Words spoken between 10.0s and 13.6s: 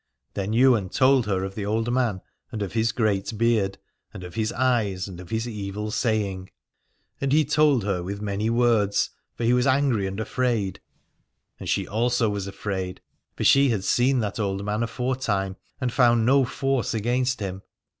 and afraid. And she also was afraid, for